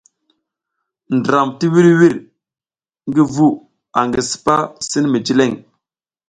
[1.17, 2.15] Ndram ti wirwir
[3.07, 3.47] ngi vu
[3.99, 4.55] angi sipa
[4.89, 5.51] sin mi jileŋ.